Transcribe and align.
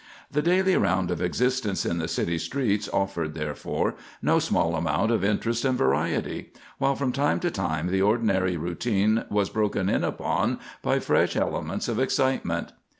The 0.31 0.41
daily 0.41 0.75
round 0.77 1.11
of 1.11 1.21
existence 1.21 1.85
in 1.85 1.99
the 1.99 2.07
city 2.07 2.39
streets 2.39 2.89
offered, 2.91 3.35
therefore, 3.35 3.93
no 4.19 4.39
small 4.39 4.75
amount 4.75 5.11
of 5.11 5.23
interest 5.23 5.63
and 5.63 5.77
variety; 5.77 6.53
while 6.79 6.95
from 6.95 7.11
time 7.11 7.39
to 7.41 7.51
time 7.51 7.85
the 7.85 8.01
ordinary 8.01 8.57
routine 8.57 9.25
was 9.29 9.51
broken 9.51 9.89
in 9.89 10.03
upon 10.03 10.59
by 10.81 10.97
fresh 10.97 11.35
elements 11.35 11.87
of 11.87 11.99
excitement. 11.99 12.71